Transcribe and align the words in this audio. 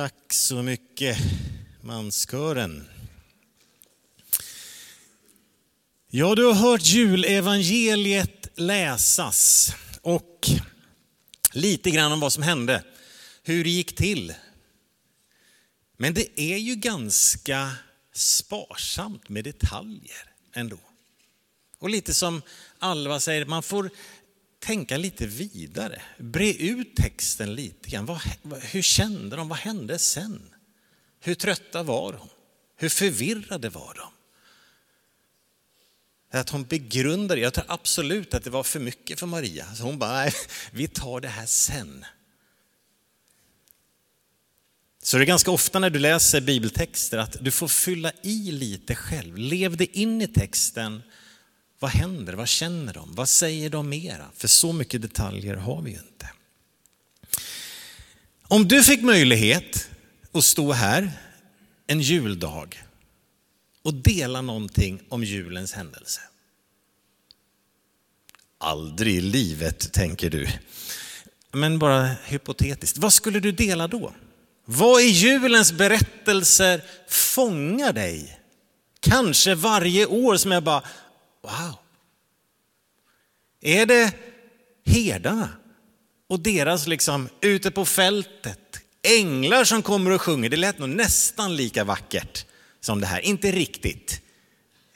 Tack 0.00 0.32
så 0.32 0.62
mycket, 0.62 1.18
manskören. 1.80 2.88
Ja, 6.10 6.34
du 6.34 6.44
har 6.44 6.54
hört 6.54 6.86
julevangeliet 6.86 8.48
läsas 8.54 9.70
och 10.02 10.46
lite 11.52 11.90
grann 11.90 12.12
om 12.12 12.20
vad 12.20 12.32
som 12.32 12.42
hände, 12.42 12.84
hur 13.42 13.64
det 13.64 13.70
gick 13.70 13.96
till. 13.96 14.34
Men 15.96 16.14
det 16.14 16.40
är 16.40 16.58
ju 16.58 16.74
ganska 16.74 17.72
sparsamt 18.12 19.28
med 19.28 19.44
detaljer 19.44 20.32
ändå. 20.54 20.78
Och 21.78 21.90
lite 21.90 22.14
som 22.14 22.42
Alva 22.78 23.20
säger, 23.20 23.46
man 23.46 23.62
får 23.62 23.90
tänka 24.60 24.96
lite 24.96 25.26
vidare. 25.26 26.02
Bre 26.18 26.52
ut 26.52 26.96
texten 26.96 27.54
lite 27.54 27.90
grann. 27.90 28.06
Vad, 28.06 28.20
hur 28.62 28.82
kände 28.82 29.36
de? 29.36 29.48
Vad 29.48 29.58
hände 29.58 29.98
sen? 29.98 30.54
Hur 31.20 31.34
trötta 31.34 31.82
var 31.82 32.12
de? 32.12 32.28
Hur 32.76 32.88
förvirrade 32.88 33.68
var 33.68 33.94
de? 33.94 34.10
Att 36.38 36.50
hon 36.50 36.64
begrundade, 36.64 37.40
jag 37.40 37.54
tror 37.54 37.64
absolut 37.68 38.34
att 38.34 38.44
det 38.44 38.50
var 38.50 38.62
för 38.62 38.80
mycket 38.80 39.18
för 39.20 39.26
Maria. 39.26 39.74
Så 39.74 39.82
hon 39.82 39.98
bara, 39.98 40.12
nej, 40.12 40.32
vi 40.72 40.88
tar 40.88 41.20
det 41.20 41.28
här 41.28 41.46
sen. 41.46 42.04
Så 45.02 45.16
det 45.16 45.24
är 45.24 45.26
ganska 45.26 45.50
ofta 45.50 45.78
när 45.78 45.90
du 45.90 45.98
läser 45.98 46.40
bibeltexter 46.40 47.18
att 47.18 47.36
du 47.40 47.50
får 47.50 47.68
fylla 47.68 48.12
i 48.22 48.52
lite 48.52 48.94
själv. 48.94 49.36
Lev 49.36 49.76
dig 49.76 49.90
in 49.92 50.22
i 50.22 50.28
texten 50.28 51.02
vad 51.80 51.90
händer? 51.90 52.32
Vad 52.32 52.48
känner 52.48 52.94
de? 52.94 53.14
Vad 53.14 53.28
säger 53.28 53.70
de 53.70 53.88
mera? 53.88 54.26
För 54.36 54.48
så 54.48 54.72
mycket 54.72 55.02
detaljer 55.02 55.54
har 55.54 55.82
vi 55.82 55.90
ju 55.90 55.96
inte. 55.96 56.30
Om 58.42 58.68
du 58.68 58.82
fick 58.82 59.02
möjlighet 59.02 59.88
att 60.32 60.44
stå 60.44 60.72
här 60.72 61.12
en 61.86 62.00
juldag 62.00 62.84
och 63.82 63.94
dela 63.94 64.40
någonting 64.40 65.02
om 65.08 65.24
julens 65.24 65.72
händelse. 65.72 66.20
Aldrig 68.58 69.14
i 69.14 69.20
livet, 69.20 69.92
tänker 69.92 70.30
du. 70.30 70.48
Men 71.52 71.78
bara 71.78 72.10
hypotetiskt. 72.24 72.98
Vad 72.98 73.12
skulle 73.12 73.40
du 73.40 73.52
dela 73.52 73.88
då? 73.88 74.12
Vad 74.64 75.02
i 75.02 75.08
julens 75.08 75.72
berättelser 75.72 76.82
fångar 77.08 77.92
dig? 77.92 78.40
Kanske 79.00 79.54
varje 79.54 80.06
år 80.06 80.36
som 80.36 80.52
jag 80.52 80.62
bara, 80.62 80.82
Wow! 81.42 81.74
Är 83.60 83.86
det 83.86 84.14
herdarna 84.84 85.48
och 86.28 86.40
deras 86.40 86.86
liksom 86.86 87.28
ute 87.40 87.70
på 87.70 87.84
fältet, 87.84 88.80
änglar 89.02 89.64
som 89.64 89.82
kommer 89.82 90.10
och 90.10 90.22
sjunger? 90.22 90.48
Det 90.48 90.56
lät 90.56 90.78
nog 90.78 90.88
nästan 90.88 91.56
lika 91.56 91.84
vackert 91.84 92.46
som 92.80 93.00
det 93.00 93.06
här. 93.06 93.20
Inte 93.20 93.52
riktigt. 93.52 94.20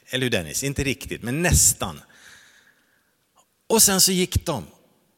Eller 0.06 0.22
hur 0.22 0.30
Dennis? 0.30 0.62
Inte 0.62 0.84
riktigt, 0.84 1.22
men 1.22 1.42
nästan. 1.42 2.00
Och 3.66 3.82
sen 3.82 4.00
så 4.00 4.12
gick 4.12 4.46
de 4.46 4.66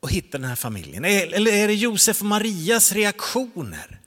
och 0.00 0.10
hittade 0.10 0.42
den 0.42 0.48
här 0.48 0.56
familjen. 0.56 1.04
Eller 1.04 1.52
är 1.52 1.68
det 1.68 1.74
Josef 1.74 2.20
och 2.20 2.26
Marias 2.26 2.92
reaktioner? 2.92 4.00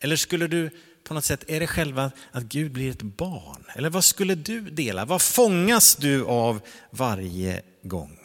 Eller 0.00 0.16
skulle 0.16 0.46
du 0.46 0.70
på 1.10 1.14
något 1.14 1.24
sätt, 1.24 1.44
är 1.46 1.60
det 1.60 1.66
själva 1.66 2.10
att 2.32 2.42
Gud 2.42 2.72
blir 2.72 2.90
ett 2.90 3.02
barn? 3.02 3.64
Eller 3.74 3.90
vad 3.90 4.04
skulle 4.04 4.34
du 4.34 4.60
dela? 4.60 5.04
Vad 5.04 5.22
fångas 5.22 5.96
du 5.96 6.24
av 6.24 6.60
varje 6.90 7.62
gång? 7.82 8.18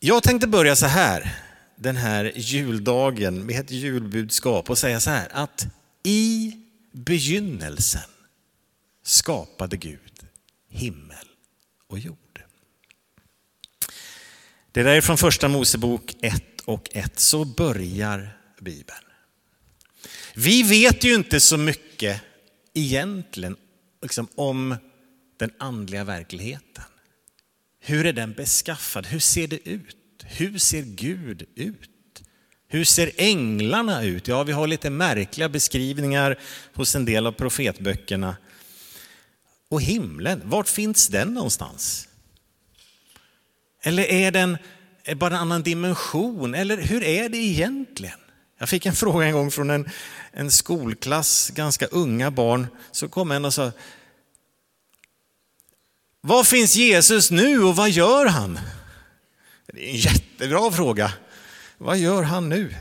Jag 0.00 0.22
tänkte 0.22 0.46
börja 0.46 0.76
så 0.76 0.86
här, 0.86 1.36
den 1.76 1.96
här 1.96 2.32
juldagen 2.34 3.46
med 3.46 3.60
ett 3.60 3.70
julbudskap 3.70 4.70
och 4.70 4.78
säga 4.78 5.00
så 5.00 5.10
här 5.10 5.28
att 5.32 5.66
i 6.02 6.52
begynnelsen 6.92 8.10
skapade 9.04 9.76
Gud 9.76 10.26
himmel 10.68 11.28
och 11.86 11.98
jord. 11.98 12.42
Det 14.72 14.82
där 14.82 14.96
är 14.96 15.00
från 15.00 15.18
första 15.18 15.48
Mosebok 15.48 16.16
1 16.22 16.60
och 16.64 16.88
1. 16.92 17.18
Så 17.18 17.44
börjar 17.44 18.38
Bibeln. 18.60 19.05
Vi 20.38 20.62
vet 20.62 21.04
ju 21.04 21.14
inte 21.14 21.40
så 21.40 21.56
mycket 21.56 22.22
egentligen 22.74 23.56
liksom, 24.02 24.28
om 24.34 24.76
den 25.38 25.50
andliga 25.58 26.04
verkligheten. 26.04 26.84
Hur 27.80 28.06
är 28.06 28.12
den 28.12 28.32
beskaffad? 28.32 29.06
Hur 29.06 29.18
ser 29.18 29.48
det 29.48 29.68
ut? 29.68 29.96
Hur 30.24 30.58
ser 30.58 30.82
Gud 30.82 31.46
ut? 31.54 32.22
Hur 32.68 32.84
ser 32.84 33.10
änglarna 33.16 34.02
ut? 34.02 34.28
Ja, 34.28 34.42
vi 34.42 34.52
har 34.52 34.66
lite 34.66 34.90
märkliga 34.90 35.48
beskrivningar 35.48 36.38
hos 36.74 36.94
en 36.94 37.04
del 37.04 37.26
av 37.26 37.32
profetböckerna. 37.32 38.36
Och 39.68 39.82
himlen, 39.82 40.42
vart 40.44 40.68
finns 40.68 41.08
den 41.08 41.34
någonstans? 41.34 42.08
Eller 43.82 44.02
är 44.02 44.30
den 44.30 44.58
bara 45.16 45.34
en 45.34 45.40
annan 45.40 45.62
dimension? 45.62 46.54
Eller 46.54 46.76
hur 46.76 47.02
är 47.02 47.28
det 47.28 47.38
egentligen? 47.38 48.18
Jag 48.58 48.68
fick 48.68 48.86
en 48.86 48.94
fråga 48.94 49.26
en 49.26 49.32
gång 49.32 49.50
från 49.50 49.70
en, 49.70 49.88
en 50.32 50.50
skolklass, 50.50 51.50
ganska 51.54 51.86
unga 51.86 52.30
barn. 52.30 52.66
Så 52.92 53.08
kom 53.08 53.30
en 53.30 53.44
och 53.44 53.54
sa, 53.54 53.72
var 56.20 56.44
finns 56.44 56.76
Jesus 56.76 57.30
nu 57.30 57.62
och 57.62 57.76
vad 57.76 57.90
gör 57.90 58.26
han? 58.26 58.58
Det 59.66 59.88
är 59.88 59.90
en 59.90 59.96
jättebra 59.96 60.70
fråga. 60.70 61.12
Vad 61.78 61.98
gör 61.98 62.22
han 62.22 62.48
nu? 62.48 62.74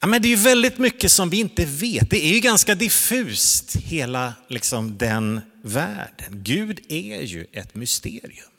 Ja, 0.00 0.06
men 0.06 0.22
det 0.22 0.28
är 0.28 0.30
ju 0.30 0.36
väldigt 0.36 0.78
mycket 0.78 1.12
som 1.12 1.30
vi 1.30 1.40
inte 1.40 1.64
vet. 1.64 2.10
Det 2.10 2.24
är 2.24 2.34
ju 2.34 2.40
ganska 2.40 2.74
diffust, 2.74 3.76
hela 3.76 4.34
liksom, 4.48 4.98
den 4.98 5.40
världen. 5.62 6.30
Gud 6.30 6.80
är 6.88 7.22
ju 7.22 7.46
ett 7.52 7.74
mysterium. 7.74 8.53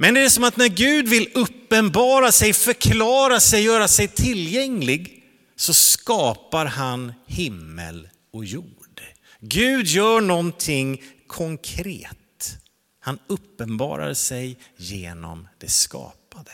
Men 0.00 0.14
det 0.14 0.20
är 0.20 0.28
som 0.28 0.44
att 0.44 0.56
när 0.56 0.68
Gud 0.68 1.08
vill 1.08 1.30
uppenbara 1.34 2.32
sig, 2.32 2.52
förklara 2.52 3.40
sig, 3.40 3.62
göra 3.62 3.88
sig 3.88 4.08
tillgänglig 4.08 5.24
så 5.56 5.74
skapar 5.74 6.66
han 6.66 7.12
himmel 7.26 8.08
och 8.32 8.44
jord. 8.44 9.02
Gud 9.40 9.86
gör 9.86 10.20
någonting 10.20 11.02
konkret. 11.26 12.58
Han 13.00 13.18
uppenbarar 13.26 14.14
sig 14.14 14.58
genom 14.76 15.48
det 15.58 15.68
skapade. 15.70 16.52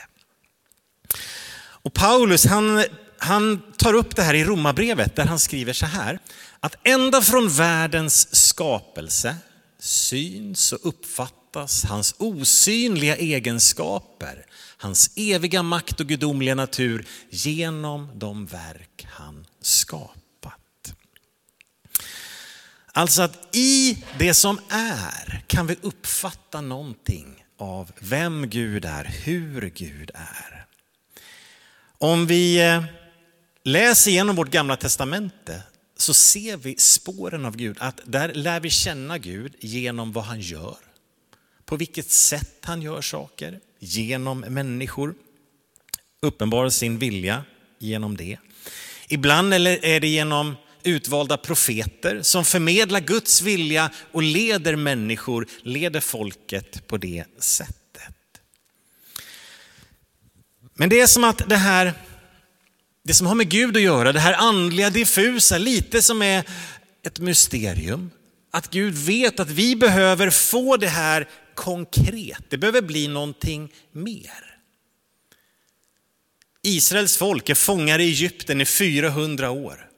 Och 1.57 1.95
Paulus 1.95 2.47
han, 2.47 2.85
han 3.19 3.63
tar 3.77 3.95
upp 3.95 4.17
det 4.17 4.23
här 4.23 4.35
i 4.35 4.45
Romarbrevet 4.45 5.17
där 5.17 5.27
han 5.27 5.39
skriver 5.39 5.73
så 5.73 5.87
här. 5.87 6.19
Att 6.61 6.77
ända 6.83 7.23
från 7.23 7.49
världens 7.49 8.35
skapelse 8.35 9.37
syns 9.79 10.73
och 10.73 10.89
uppfattas 10.89 11.44
uppfattas 11.55 11.85
hans 11.85 12.15
osynliga 12.19 13.17
egenskaper, 13.17 14.47
hans 14.77 15.11
eviga 15.17 15.63
makt 15.63 16.01
och 16.01 16.07
gudomliga 16.07 16.55
natur 16.55 17.07
genom 17.31 18.11
de 18.15 18.47
verk 18.47 19.07
han 19.11 19.47
skapat. 19.61 20.95
Alltså 22.93 23.23
att 23.23 23.57
i 23.57 24.05
det 24.19 24.35
som 24.35 24.59
är 24.69 25.45
kan 25.47 25.67
vi 25.67 25.77
uppfatta 25.83 26.61
någonting 26.61 27.45
av 27.59 27.93
vem 28.01 28.49
Gud 28.51 28.85
är, 28.85 29.05
hur 29.05 29.71
Gud 29.75 30.11
är. 30.15 30.67
Om 31.99 32.27
vi 32.27 32.71
eh, 32.71 32.85
läser 33.65 34.11
igenom 34.11 34.37
vårt 34.37 34.51
gamla 34.51 34.77
testamente 34.77 35.63
så 35.97 36.15
ser 36.15 36.57
vi 36.57 36.77
spåren 36.79 37.45
av 37.45 37.57
Gud, 37.57 37.77
att 37.81 38.01
där 38.05 38.35
lär 38.35 38.61
vi 38.61 38.71
känna 38.71 39.19
Gud 39.19 39.55
genom 39.61 40.13
vad 40.13 40.25
han 40.25 40.41
gör, 40.41 40.94
på 41.67 41.77
vilket 41.77 42.11
sätt 42.11 42.59
han 42.61 42.83
gör 42.83 43.01
saker 43.01 43.61
genom 43.79 44.41
människor. 44.41 45.15
Uppenbarar 46.23 46.71
sin 46.71 46.99
vilja 46.99 47.45
genom 47.79 48.17
det. 48.17 48.39
Ibland 49.09 49.55
är 49.55 50.01
det 50.01 50.09
genom 50.09 50.57
utvalda 50.83 51.37
profeter 51.37 52.23
som 52.23 52.45
förmedlar 52.45 53.01
Guds 53.01 53.43
vilja 53.43 53.91
och 54.13 54.23
leder 54.23 54.77
människor, 54.77 55.47
leder 55.63 56.01
folket 56.01 56.87
på 56.87 56.97
det 56.97 57.25
sättet. 57.39 57.85
Men 60.75 60.89
det 60.89 61.01
är 61.01 61.07
som 61.07 61.25
att 61.25 61.49
det 61.49 61.57
här, 61.57 61.93
det 63.05 63.15
som 63.15 63.27
har 63.27 63.35
med 63.35 63.49
Gud 63.49 63.77
att 63.77 63.83
göra, 63.83 64.13
det 64.13 64.21
här 64.21 64.33
andliga 64.33 64.91
diffusa, 64.91 65.59
lite 65.59 66.03
som 66.03 66.23
är 66.23 66.45
ett 67.07 67.19
mysterium. 67.19 68.11
Att 68.51 68.71
Gud 68.71 68.95
vet 68.95 69.41
att 69.41 69.51
vi 69.51 69.77
behöver 69.77 70.31
få 70.31 70.77
det 70.77 70.89
här 70.89 71.29
konkret. 71.55 72.51
Det 72.51 72.59
behöver 72.59 72.83
bli 72.83 73.09
någonting 73.09 73.73
mer. 73.93 74.59
Israels 76.63 77.17
folk 77.17 77.49
är 77.49 77.55
fångar 77.55 77.99
i 77.99 78.05
Egypten 78.05 78.61
i 78.61 78.65
400 78.65 79.51
år. 79.51 79.91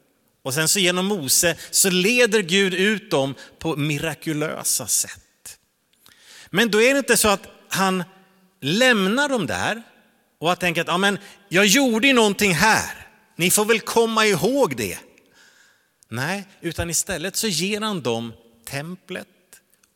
Och 0.43 0.55
sen 0.55 0.69
så 0.69 0.79
genom 0.79 1.07
Mose 1.07 1.57
så 1.71 1.91
leder 1.91 2.43
Gud 2.43 2.75
ut 2.75 3.11
dem 3.11 3.35
på 3.59 3.77
mirakulösa 3.77 4.87
sätt. 4.87 5.59
Men 6.51 6.71
då 6.71 6.83
är 6.83 6.93
det 6.93 6.99
inte 6.99 7.17
så 7.17 7.29
att 7.29 7.49
han 7.69 8.05
lämnar 8.61 9.29
dem 9.29 9.47
där 9.47 9.83
och 10.39 10.53
att 10.53 10.61
tänker 10.61 10.81
att 10.81 10.87
ja, 10.87 10.99
men 10.99 11.19
jag 11.49 11.67
gjorde 11.67 12.13
någonting 12.13 12.55
här. 12.55 13.09
Ni 13.37 13.51
får 13.51 13.65
väl 13.65 13.81
komma 13.81 14.27
ihåg 14.27 14.77
det. 14.77 14.99
Nej, 16.09 16.45
utan 16.61 16.91
istället 16.91 17.37
så 17.37 17.49
ger 17.49 17.81
han 17.81 18.03
dem 18.03 18.33
templet 18.65 19.29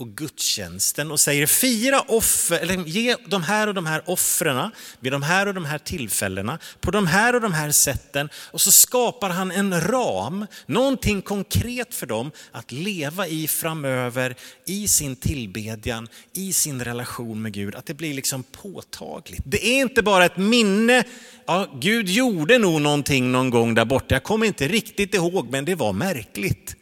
och 0.01 0.09
gudstjänsten 0.09 1.11
och 1.11 1.21
säger 1.21 1.47
fira 1.47 2.01
offer, 2.01 2.59
eller 2.59 2.85
ge 2.87 3.17
de 3.27 3.43
här 3.43 3.67
och 3.67 3.75
de 3.75 3.87
här 3.87 4.03
offren 4.07 4.71
vid 5.01 5.13
de 5.13 5.23
här 5.23 5.49
och 5.49 5.55
de 5.55 5.65
här 5.65 5.79
tillfällena, 5.79 6.59
på 6.81 6.91
de 6.91 7.07
här 7.07 7.35
och 7.35 7.41
de 7.41 7.53
här 7.53 7.71
sätten. 7.71 8.29
Och 8.35 8.61
så 8.61 8.73
skapar 8.73 9.31
han 9.31 9.51
en 9.51 9.81
ram, 9.81 10.47
någonting 10.67 11.23
konkret 11.23 11.95
för 11.95 12.07
dem 12.07 12.31
att 12.53 12.73
leva 12.73 13.27
i 13.27 13.49
framöver, 13.49 14.35
i 14.67 14.89
sin 14.89 15.17
tillbedjan, 15.17 16.09
i 16.33 16.53
sin 16.53 16.85
relation 16.85 17.43
med 17.43 17.53
Gud. 17.53 17.75
Att 17.75 17.87
det 17.87 17.95
blir 17.95 18.15
liksom 18.15 18.43
påtagligt. 18.43 19.43
Det 19.45 19.67
är 19.67 19.81
inte 19.81 20.03
bara 20.03 20.25
ett 20.25 20.37
minne, 20.37 21.05
ja 21.47 21.67
Gud 21.81 22.09
gjorde 22.09 22.59
nog 22.59 22.81
någonting 22.81 23.33
någon 23.33 23.51
gång 23.51 23.75
där 23.75 23.85
borta, 23.85 24.15
jag 24.15 24.23
kommer 24.23 24.47
inte 24.47 24.69
riktigt 24.69 25.15
ihåg 25.15 25.51
men 25.51 25.65
det 25.65 25.75
var 25.75 25.93
märkligt. 25.93 26.77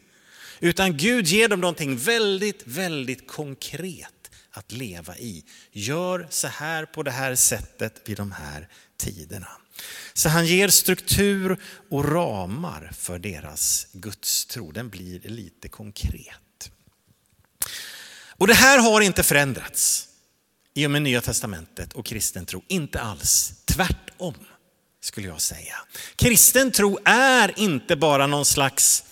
Utan 0.59 0.97
Gud 0.97 1.27
ger 1.27 1.47
dem 1.47 1.61
någonting 1.61 1.97
väldigt, 1.97 2.61
väldigt 2.65 3.27
konkret 3.27 4.31
att 4.51 4.71
leva 4.71 5.17
i. 5.17 5.43
Gör 5.71 6.27
så 6.29 6.47
här 6.47 6.85
på 6.85 7.03
det 7.03 7.11
här 7.11 7.35
sättet 7.35 8.01
vid 8.05 8.17
de 8.17 8.31
här 8.31 8.67
tiderna. 8.97 9.49
Så 10.13 10.29
han 10.29 10.45
ger 10.45 10.67
struktur 10.67 11.57
och 11.89 12.11
ramar 12.11 12.91
för 12.97 13.19
deras 13.19 13.87
gudstro. 13.91 14.71
Den 14.71 14.89
blir 14.89 15.19
lite 15.19 15.69
konkret. 15.69 16.71
Och 18.39 18.47
det 18.47 18.53
här 18.53 18.79
har 18.79 19.01
inte 19.01 19.23
förändrats 19.23 20.07
i 20.73 20.85
och 20.85 20.91
med 20.91 21.01
Nya 21.01 21.21
Testamentet 21.21 21.93
och 21.93 22.05
kristen 22.05 22.45
tro. 22.45 22.63
Inte 22.67 23.01
alls. 23.01 23.53
Tvärtom 23.65 24.33
skulle 25.01 25.27
jag 25.27 25.41
säga. 25.41 25.75
Kristen 26.15 26.71
tro 26.71 26.99
är 27.05 27.59
inte 27.59 27.95
bara 27.95 28.27
någon 28.27 28.45
slags 28.45 29.03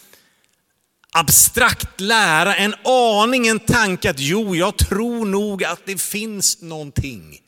abstrakt 1.20 2.02
lära, 2.02 2.56
en 2.56 2.76
aning, 2.84 3.48
en 3.48 3.60
tanke 3.60 4.10
att 4.10 4.20
jo, 4.20 4.56
jag 4.56 4.78
tror 4.78 5.26
nog 5.26 5.64
att 5.64 5.86
det 5.86 6.02
finns 6.02 6.62
någonting. 6.62 7.42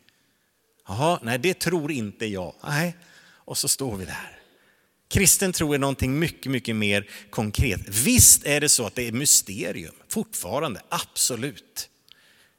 Jaha, 0.87 1.19
nej 1.23 1.39
det 1.39 1.59
tror 1.59 1.91
inte 1.91 2.25
jag. 2.25 2.53
Nej, 2.63 2.97
och 3.35 3.57
så 3.57 3.67
står 3.67 3.95
vi 3.97 4.05
där. 4.05 4.39
Kristen 5.09 5.53
tro 5.53 5.73
är 5.73 5.77
någonting 5.77 6.19
mycket, 6.19 6.51
mycket 6.51 6.75
mer 6.75 7.09
konkret. 7.29 7.81
Visst 7.87 8.45
är 8.45 8.61
det 8.61 8.69
så 8.69 8.85
att 8.85 8.95
det 8.95 9.07
är 9.07 9.11
mysterium, 9.11 9.95
fortfarande, 10.07 10.81
absolut. 10.89 11.89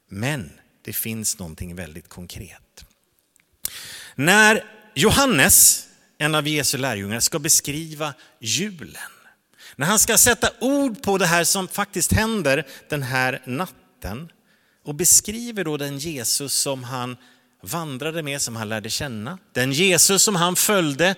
Men 0.09 0.51
det 0.81 0.93
finns 0.93 1.39
någonting 1.39 1.75
väldigt 1.75 2.09
konkret. 2.09 2.85
När 4.15 4.63
Johannes, 4.95 5.87
en 6.17 6.35
av 6.35 6.47
Jesu 6.47 6.77
lärjungar, 6.77 7.19
ska 7.19 7.39
beskriva 7.39 8.13
julen 8.39 9.20
när 9.75 9.87
han 9.87 9.99
ska 9.99 10.17
sätta 10.17 10.49
ord 10.59 11.03
på 11.03 11.17
det 11.17 11.25
här 11.25 11.43
som 11.43 11.67
faktiskt 11.67 12.13
händer 12.13 12.67
den 12.89 13.03
här 13.03 13.41
natten 13.45 14.31
och 14.83 14.95
beskriver 14.95 15.63
då 15.63 15.77
den 15.77 15.97
Jesus 15.97 16.53
som 16.53 16.83
han 16.83 17.17
vandrade 17.61 18.23
med, 18.23 18.41
som 18.41 18.55
han 18.55 18.69
lärde 18.69 18.89
känna. 18.89 19.37
Den 19.53 19.71
Jesus 19.71 20.23
som 20.23 20.35
han 20.35 20.55
följde 20.55 21.15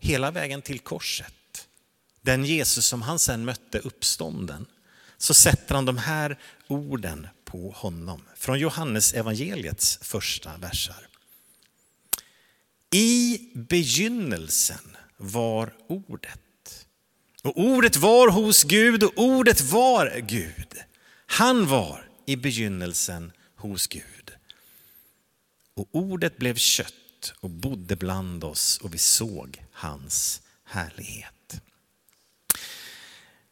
hela 0.00 0.30
vägen 0.30 0.62
till 0.62 0.78
korset. 0.80 1.68
Den 2.20 2.44
Jesus 2.44 2.86
som 2.86 3.02
han 3.02 3.18
sen 3.18 3.44
mötte 3.44 3.78
uppstånden. 3.78 4.66
Så 5.18 5.34
sätter 5.34 5.74
han 5.74 5.84
de 5.84 5.98
här 5.98 6.38
orden 6.68 7.26
på 7.44 7.70
honom. 7.76 8.22
Från 8.36 8.58
Johannes 8.58 9.14
evangeliets 9.14 9.98
första 10.02 10.56
versar. 10.56 11.08
I 12.90 13.40
begynnelsen 13.54 14.96
var 15.16 15.72
ordet 15.88 16.41
och 17.42 17.60
ordet 17.60 17.96
var 17.96 18.28
hos 18.28 18.62
Gud 18.62 19.02
och 19.02 19.12
ordet 19.16 19.60
var 19.60 20.20
Gud. 20.26 20.78
Han 21.26 21.66
var 21.66 22.08
i 22.26 22.36
begynnelsen 22.36 23.32
hos 23.56 23.86
Gud. 23.86 24.32
Och 25.76 25.88
ordet 25.92 26.36
blev 26.36 26.56
kött 26.56 27.34
och 27.40 27.50
bodde 27.50 27.96
bland 27.96 28.44
oss 28.44 28.78
och 28.78 28.94
vi 28.94 28.98
såg 28.98 29.62
hans 29.72 30.42
härlighet. 30.64 31.60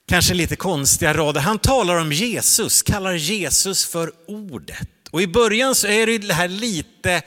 Kanske 0.09 0.35
lite 0.35 0.57
konstiga 0.57 1.15
rader. 1.15 1.41
Han 1.41 1.59
talar 1.59 1.97
om 1.97 2.13
Jesus, 2.13 2.83
kallar 2.83 3.13
Jesus 3.13 3.87
för 3.87 4.13
ordet. 4.27 4.89
Och 5.11 5.23
i 5.23 5.27
början 5.27 5.75
så 5.75 5.87
är 5.87 6.19
det 6.19 6.35
här 6.35 6.49
lite 6.49 7.23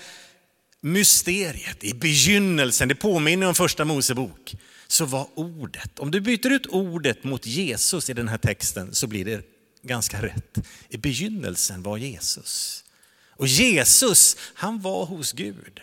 mysteriet 0.82 1.84
i 1.84 1.94
begynnelsen. 1.94 2.88
Det 2.88 2.96
påminner 2.96 3.48
om 3.48 3.56
första 3.56 3.86
Mosebok 3.86 4.56
så 4.94 5.06
var 5.06 5.28
ordet, 5.36 6.00
om 6.00 6.12
du 6.12 6.22
byter 6.22 6.50
ut 6.50 6.68
ordet 6.68 7.24
mot 7.24 7.46
Jesus 7.46 8.10
i 8.10 8.14
den 8.14 8.28
här 8.28 8.38
texten 8.38 8.94
så 8.94 9.08
blir 9.08 9.26
det 9.26 9.42
ganska 9.82 10.22
rätt. 10.22 10.58
I 10.90 10.98
begynnelsen 10.98 11.84
var 11.84 11.98
Jesus. 11.98 12.84
Och 13.30 13.48
Jesus, 13.48 14.38
han 14.54 14.82
var 14.82 15.06
hos 15.06 15.32
Gud. 15.32 15.82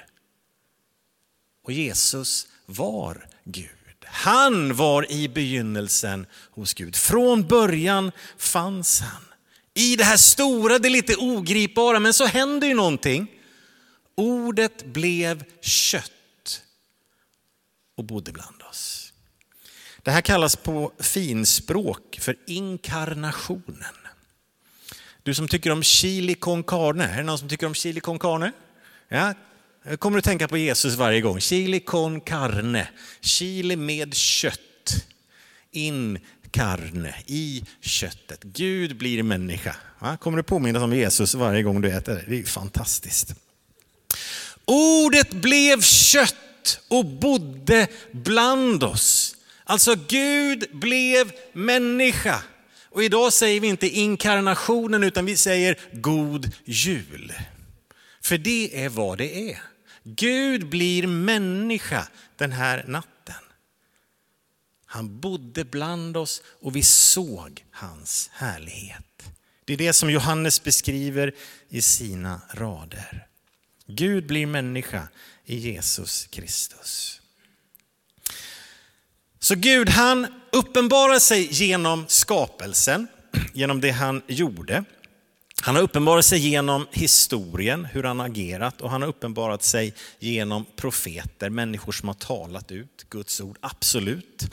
Och 1.65 1.73
Jesus 1.73 2.47
var 2.67 3.27
Gud. 3.45 3.69
Han 4.05 4.77
var 4.77 5.13
i 5.13 5.29
begynnelsen 5.29 6.27
hos 6.51 6.75
Gud. 6.75 6.97
Från 6.97 7.49
början 7.49 8.13
fanns 8.39 9.01
han. 9.01 9.23
I 9.75 9.97
det 9.97 10.05
här 10.05 10.17
stora, 10.17 10.79
det 10.79 10.89
lite 10.89 11.17
ogripbara, 11.17 12.01
men 12.01 12.15
så 12.15 12.27
händer 12.27 12.69
ju 12.69 12.75
någonting. 12.75 13.27
Ordet 14.15 14.85
blev 14.85 15.45
kött 15.61 16.13
och 17.97 18.05
bodde 18.05 18.33
bland 18.33 18.63
oss. 18.71 19.13
Det 20.03 20.11
här 20.11 20.21
kallas 20.21 20.57
på 20.57 20.93
finspråk 20.99 22.19
för 22.21 22.37
inkarnationen. 22.47 23.95
Du 25.23 25.35
som 25.35 25.49
tycker 25.49 25.71
om 25.71 25.83
chili 25.83 26.35
con 26.35 26.63
carne, 26.63 27.05
är 27.05 27.17
det 27.17 27.23
någon 27.23 27.39
som 27.39 27.49
tycker 27.49 27.67
om 27.67 27.75
chili 27.75 28.01
con 28.01 28.19
carne? 28.19 28.53
Ja, 29.09 29.35
kommer 29.99 30.19
att 30.19 30.25
tänka 30.25 30.49
på 30.49 30.57
Jesus 30.57 30.95
varje 30.95 31.21
gång. 31.21 31.41
Chili 31.41 31.81
con 31.81 32.21
carne, 32.21 32.89
chili 33.21 33.77
med 33.77 34.15
kött. 34.15 34.61
In 35.71 36.19
carne, 36.51 37.15
i 37.27 37.65
köttet. 37.81 38.43
Gud 38.43 38.97
blir 38.97 39.23
människa. 39.23 39.77
Ja, 40.01 40.17
kommer 40.17 40.37
du 40.37 40.43
påminna 40.43 40.85
om 40.85 40.93
Jesus 40.93 41.35
varje 41.35 41.63
gång 41.63 41.81
du 41.81 41.91
äter 41.91 42.15
det? 42.15 42.25
Det 42.27 42.35
är 42.35 42.39
ju 42.39 42.45
fantastiskt. 42.45 43.35
Ordet 44.65 45.31
blev 45.31 45.83
kött 45.83 46.35
och 46.89 47.07
bodde 47.07 47.89
bland 48.13 48.85
oss. 48.85 49.37
Alltså 49.65 49.95
Gud 50.09 50.65
blev 50.73 51.33
människa. 51.53 52.43
Och 52.91 53.05
idag 53.05 53.33
säger 53.33 53.61
vi 53.61 53.69
inte 53.69 53.89
inkarnationen 53.89 55.05
utan 55.05 55.27
vi 55.27 55.37
säger 55.37 55.79
god 55.93 56.51
jul. 56.65 57.33
För 58.23 58.39
det 58.39 58.85
är 58.85 58.89
vad 58.89 59.19
det 59.19 59.51
är. 59.51 59.63
Gud 60.05 60.69
blir 60.69 61.07
människa 61.07 62.09
den 62.37 62.53
här 62.53 62.85
natten. 62.89 63.35
Han 64.87 65.21
bodde 65.21 65.65
bland 65.65 66.17
oss 66.17 66.43
och 66.61 66.77
vi 66.77 66.83
såg 66.83 67.65
hans 67.71 68.31
härlighet. 68.33 69.05
Det 69.65 69.73
är 69.73 69.77
det 69.77 69.93
som 69.93 70.11
Johannes 70.11 70.63
beskriver 70.63 71.35
i 71.69 71.83
sina 71.83 72.41
rader. 72.55 73.27
Gud 73.87 74.27
blir 74.27 74.47
människa 74.47 75.09
i 75.51 75.57
Jesus 75.57 76.27
Kristus. 76.27 77.21
Så 79.39 79.55
Gud 79.55 79.89
han 79.89 80.27
uppenbarar 80.53 81.19
sig 81.19 81.49
genom 81.51 82.05
skapelsen, 82.09 83.09
genom 83.53 83.81
det 83.81 83.91
han 83.91 84.23
gjorde. 84.27 84.85
Han 85.61 85.75
har 85.77 85.83
uppenbarat 85.83 86.25
sig 86.25 86.39
genom 86.39 86.87
historien, 86.91 87.85
hur 87.85 88.03
han 88.03 88.21
agerat 88.21 88.81
och 88.81 88.91
han 88.91 89.03
har 89.03 89.09
uppenbarat 89.09 89.63
sig 89.63 89.95
genom 90.19 90.67
profeter, 90.77 91.51
människor 91.51 91.93
som 91.93 92.09
har 92.09 92.15
talat 92.15 92.73
ut 92.73 93.07
Guds 93.09 93.41
ord, 93.41 93.59
absolut. 93.61 94.45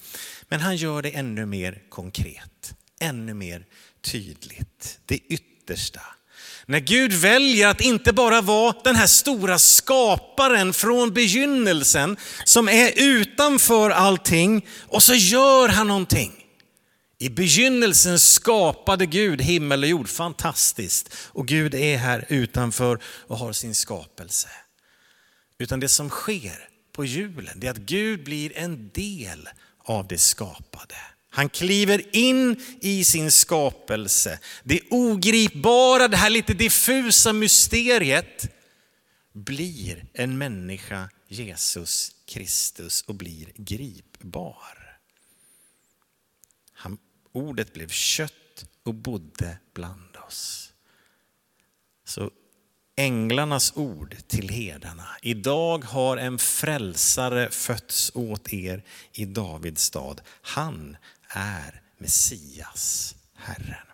Men 0.48 0.60
han 0.60 0.76
gör 0.76 1.02
det 1.02 1.10
ännu 1.10 1.46
mer 1.46 1.84
konkret, 1.90 2.76
ännu 3.00 3.34
mer 3.34 3.66
tydligt, 4.02 5.00
det 5.06 5.18
yttersta. 5.18 6.02
När 6.70 6.80
Gud 6.80 7.14
väljer 7.14 7.68
att 7.68 7.82
inte 7.82 8.14
bara 8.14 8.42
vara 8.42 8.76
den 8.84 8.96
här 8.96 9.08
stora 9.08 9.60
skaparen 9.60 10.74
från 10.74 11.14
begynnelsen 11.14 12.18
som 12.44 12.70
är 12.70 12.92
utanför 12.96 13.90
allting 13.90 14.66
och 14.88 15.04
så 15.04 15.14
gör 15.14 15.70
han 15.70 15.88
någonting. 15.88 16.32
I 17.20 17.30
begynnelsen 17.30 18.20
skapade 18.20 19.06
Gud 19.06 19.42
himmel 19.42 19.84
och 19.84 19.90
jord, 19.90 20.10
fantastiskt. 20.10 21.14
Och 21.16 21.48
Gud 21.48 21.76
är 21.76 21.98
här 21.98 22.26
utanför 22.30 23.00
och 23.28 23.38
har 23.38 23.54
sin 23.54 23.76
skapelse. 23.76 24.50
Utan 25.60 25.80
det 25.80 25.90
som 25.90 26.10
sker 26.10 26.70
på 26.96 27.06
julen, 27.06 27.60
det 27.60 27.68
är 27.68 27.72
att 27.72 27.78
Gud 27.78 28.24
blir 28.24 28.58
en 28.58 28.90
del 28.94 29.50
av 29.84 30.08
det 30.08 30.18
skapade. 30.18 30.96
Han 31.38 31.50
kliver 31.50 32.16
in 32.16 32.62
i 32.82 33.04
sin 33.04 33.32
skapelse. 33.32 34.40
Det 34.64 34.82
ogripbara, 34.90 36.08
det 36.08 36.18
här 36.18 36.30
lite 36.30 36.54
diffusa 36.54 37.34
mysteriet 37.34 38.52
blir 39.34 40.06
en 40.14 40.38
människa, 40.38 41.10
Jesus 41.28 42.12
Kristus, 42.26 43.02
och 43.02 43.16
blir 43.16 43.52
gripbar. 43.56 45.00
Han, 46.74 46.98
ordet 47.32 47.74
blev 47.74 47.90
kött 47.90 48.66
och 48.84 48.94
bodde 48.94 49.58
bland 49.74 50.18
oss. 50.28 50.74
Så 52.06 52.32
änglarnas 52.96 53.74
ord 53.76 54.16
till 54.28 54.50
herdarna. 54.50 55.08
Idag 55.22 55.86
har 55.86 56.18
en 56.18 56.40
frälsare 56.40 57.50
fötts 57.52 58.12
åt 58.16 58.54
er 58.54 58.84
i 59.14 59.26
Davids 59.26 59.84
stad. 59.84 60.22
Han 60.42 60.98
är 61.30 61.82
Messias, 61.98 63.16
Herren. 63.36 63.88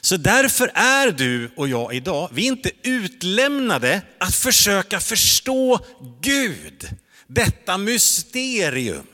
Så 0.00 0.16
därför 0.16 0.70
är 0.74 1.10
du 1.10 1.50
och 1.56 1.68
jag 1.68 1.94
idag, 1.94 2.30
vi 2.32 2.42
är 2.42 2.48
inte 2.48 2.70
utlämnade 2.82 4.02
att 4.18 4.34
försöka 4.34 5.00
förstå 5.00 5.86
Gud, 6.20 6.88
detta 7.26 7.78
mysterium, 7.78 9.06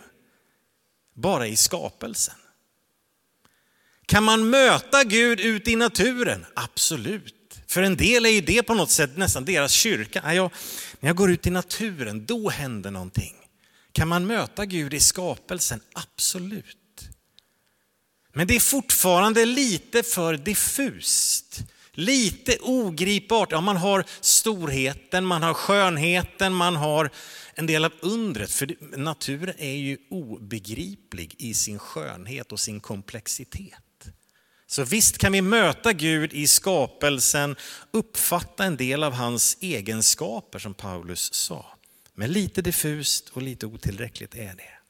bara 1.15 1.47
i 1.47 1.57
skapelsen. 1.57 2.35
Kan 4.07 4.25
man 4.25 4.51
möta 4.51 5.05
Gud 5.05 5.41
ute 5.41 5.71
i 5.71 5.77
naturen? 5.77 6.47
Absolut. 6.55 7.61
För 7.67 7.83
en 7.83 7.97
del 7.97 8.27
är 8.27 8.31
ju 8.31 8.41
det 8.41 8.63
på 8.63 8.75
något 8.75 8.91
sätt 8.91 9.17
nästan 9.17 9.45
deras 9.45 9.73
kyrka. 9.73 10.35
Jag, 10.35 10.51
när 11.01 11.09
jag 11.09 11.17
går 11.17 11.31
ut 11.31 11.47
i 11.47 11.51
naturen, 11.51 12.27
då 12.27 12.51
händer 12.51 12.91
någonting. 12.91 13.35
Kan 13.93 14.09
man 14.09 14.27
möta 14.27 14.67
Gud 14.67 14.95
i 14.95 15.01
skapelsen? 15.01 15.81
Absolut. 15.93 16.82
Men 18.33 18.47
det 18.47 18.57
är 18.57 18.61
fortfarande 18.61 19.45
lite 19.45 20.03
för 20.03 20.37
diffust. 20.37 21.65
Lite 21.95 22.59
ogripbart. 22.61 23.53
Ja, 23.53 23.61
man 23.61 23.77
har 23.77 24.05
storheten, 24.21 25.25
man 25.25 25.43
har 25.43 25.55
skönheten, 25.55 26.55
man 26.55 26.77
har 26.77 27.11
en 27.55 27.67
del 27.67 27.85
av 27.85 27.93
undret. 28.01 28.51
För 28.51 28.97
naturen 28.97 29.55
är 29.59 29.75
ju 29.75 29.99
obegriplig 30.11 31.35
i 31.39 31.55
sin 31.55 31.79
skönhet 31.79 32.53
och 32.53 32.61
sin 32.61 32.81
komplexitet. 32.81 33.79
Så 34.67 34.85
visst 34.85 35.19
kan 35.19 35.33
vi 35.33 35.43
möta 35.43 35.93
Gud 35.93 36.33
i 36.33 36.47
skapelsen, 36.47 37.57
uppfatta 37.91 38.65
en 38.65 38.77
del 38.77 39.05
av 39.05 39.13
hans 39.13 39.57
egenskaper 39.61 40.59
som 40.59 40.75
Paulus 40.75 41.35
sa. 41.35 41.67
Men 42.15 42.33
lite 42.33 42.63
diffust 42.63 43.29
och 43.29 43.43
lite 43.43 43.67
otillräckligt 43.67 44.35
är 44.35 44.55
det. 44.55 44.82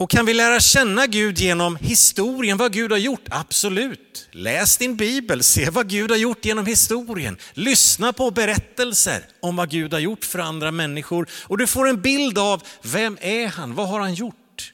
Och 0.00 0.10
kan 0.10 0.26
vi 0.26 0.34
lära 0.34 0.60
känna 0.60 1.06
Gud 1.06 1.38
genom 1.38 1.76
historien, 1.76 2.56
vad 2.56 2.72
Gud 2.72 2.90
har 2.90 2.98
gjort? 2.98 3.24
Absolut. 3.30 4.28
Läs 4.30 4.78
din 4.78 4.96
bibel, 4.96 5.42
se 5.42 5.70
vad 5.70 5.88
Gud 5.88 6.10
har 6.10 6.18
gjort 6.18 6.44
genom 6.44 6.66
historien. 6.66 7.38
Lyssna 7.52 8.12
på 8.12 8.30
berättelser 8.30 9.26
om 9.40 9.56
vad 9.56 9.70
Gud 9.70 9.92
har 9.92 10.00
gjort 10.00 10.24
för 10.24 10.38
andra 10.38 10.70
människor 10.70 11.28
och 11.32 11.58
du 11.58 11.66
får 11.66 11.88
en 11.88 12.02
bild 12.02 12.38
av 12.38 12.62
vem 12.82 13.18
är 13.20 13.48
han, 13.48 13.74
vad 13.74 13.88
har 13.88 14.00
han 14.00 14.14
gjort? 14.14 14.72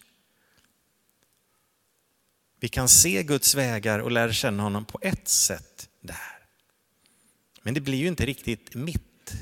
Vi 2.61 2.69
kan 2.69 2.89
se 2.89 3.23
Guds 3.23 3.55
vägar 3.55 3.99
och 3.99 4.11
lära 4.11 4.33
känna 4.33 4.63
honom 4.63 4.85
på 4.85 4.99
ett 5.03 5.29
sätt 5.29 5.89
där. 6.01 6.39
Men 7.63 7.75
det 7.75 7.81
blir 7.81 7.99
ju 7.99 8.09
inte 8.09 8.27
riktigt 8.27 8.75
mitt. 8.75 9.33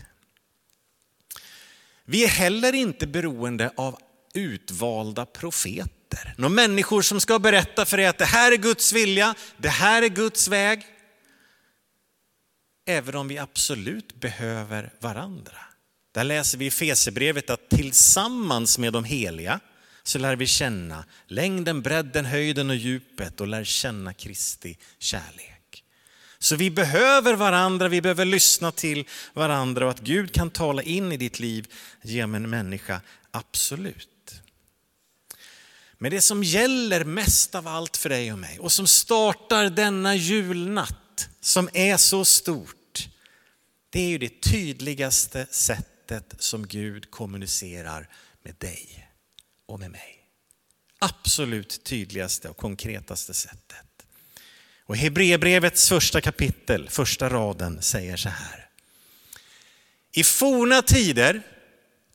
Vi 2.05 2.25
är 2.25 2.29
heller 2.29 2.73
inte 2.73 3.07
beroende 3.07 3.73
av 3.77 3.99
utvalda 4.35 5.27
profeter. 5.27 6.35
Några 6.37 6.55
människor 6.55 7.03
som 7.03 7.21
ska 7.21 7.39
berätta 7.39 7.85
för 7.85 7.97
dig 7.97 8.07
att 8.07 8.19
det 8.19 8.25
här 8.25 8.53
är 8.53 8.57
Guds 8.57 8.93
vilja, 8.93 9.35
det 9.57 9.69
här 9.69 10.03
är 10.03 10.09
Guds 10.09 10.49
väg. 10.49 10.87
Även 12.87 13.17
om 13.17 13.29
vi 13.29 13.39
absolut 13.39 14.21
behöver 14.21 14.93
varandra. 15.01 15.57
Där 16.13 16.25
läser 16.25 16.59
vi 16.59 16.67
i 16.67 16.71
Fesebrevet 16.71 17.51
att 17.51 17.69
tillsammans 17.71 18.79
med 18.79 18.93
de 18.93 19.05
heliga 19.05 19.61
så 20.03 20.19
lär 20.19 20.37
vi 20.37 20.47
känna 20.47 21.05
längden, 21.27 21.83
bredden, 21.83 22.25
höjden 22.25 22.71
och 22.71 22.77
djupet 22.77 23.41
och 23.41 23.47
lär 23.47 23.65
känna 23.65 24.15
Kristi 24.15 24.79
kärlek. 24.99 25.85
Så 26.39 26.57
vi 26.57 26.71
behöver 26.71 27.35
varandra, 27.35 27.89
vi 27.89 28.01
behöver 28.01 28.25
lyssna 28.25 28.73
till 28.73 29.05
varandra 29.33 29.85
och 29.85 29.91
att 29.91 30.01
Gud 30.01 30.35
kan 30.35 30.51
tala 30.51 30.83
in 30.83 31.13
i 31.13 31.17
ditt 31.17 31.41
liv 31.41 31.67
genom 32.03 32.35
en 32.35 32.51
människa, 32.51 33.01
absolut. 33.31 34.09
Men 36.03 36.11
det 36.11 36.21
som 36.21 36.43
gäller 36.43 37.05
mest 37.05 37.55
av 37.55 37.69
allt 37.69 37.97
för 37.97 38.09
dig 38.09 38.33
och 38.33 38.39
mig 38.39 38.59
och 38.59 38.73
som 38.73 38.87
startar 38.87 39.71
denna 39.71 40.15
julnatt 40.15 41.29
som 41.41 41.69
är 41.73 41.97
så 41.97 42.25
stort, 42.25 43.09
det 43.91 44.01
är 44.01 44.09
ju 44.09 44.19
det 44.19 44.43
tydligaste 44.43 45.47
sättet 45.51 46.35
som 46.39 46.67
Gud 46.67 47.11
kommunicerar 47.11 48.09
med 48.45 48.55
dig 48.59 49.09
och 49.67 49.81
med 49.81 49.91
mig. 49.91 50.19
Absolut 50.99 51.85
tydligaste 51.85 52.49
och 52.49 52.57
konkretaste 52.57 53.35
sättet. 53.35 54.07
Och 54.85 54.97
Hebreerbrevets 54.97 55.89
första 55.89 56.21
kapitel, 56.21 56.89
första 56.91 57.29
raden 57.29 57.83
säger 57.83 58.17
så 58.17 58.29
här. 58.29 58.69
I 60.13 60.25
forna 60.25 60.83
tider 60.83 61.43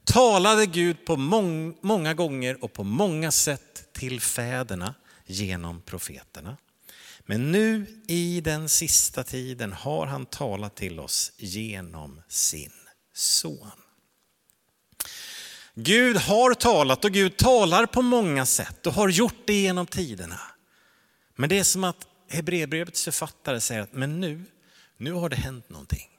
talade 0.08 0.66
Gud 0.66 1.06
på 1.06 1.18
många 1.82 2.14
gånger 2.14 2.64
och 2.64 2.74
på 2.74 2.84
många 2.84 3.32
sätt 3.32 3.94
till 3.94 4.22
fäderna 4.22 4.94
genom 5.26 5.82
profeterna. 5.82 6.58
Men 7.20 7.52
nu 7.52 7.86
i 8.08 8.42
den 8.42 8.70
sista 8.70 9.24
tiden 9.24 9.74
har 9.74 10.06
han 10.06 10.26
talat 10.26 10.76
till 10.76 11.00
oss 11.00 11.32
genom 11.38 12.22
sin 12.28 12.72
son. 13.14 13.72
Gud 15.74 16.18
har 16.18 16.54
talat 16.54 17.06
och 17.06 17.12
Gud 17.12 17.38
talar 17.38 17.86
på 17.86 18.02
många 18.02 18.46
sätt 18.46 18.88
och 18.88 18.94
har 18.94 19.10
gjort 19.10 19.48
det 19.48 19.62
genom 19.62 19.88
tiderna. 19.88 20.40
Men 21.36 21.50
det 21.50 21.60
är 21.60 21.64
som 21.64 21.84
att 21.84 22.08
Hebreerbrevets 22.30 23.04
författare 23.04 23.62
säger 23.62 23.82
att 23.82 23.94
men 23.94 24.20
nu, 24.20 24.46
nu 24.98 25.12
har 25.12 25.30
det 25.30 25.36
hänt 25.36 25.70
någonting. 25.70 26.17